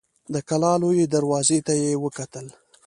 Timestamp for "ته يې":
1.67-1.91